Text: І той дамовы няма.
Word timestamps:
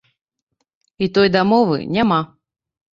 І 1.05 1.11
той 1.19 1.33
дамовы 1.37 1.77
няма. 1.95 2.21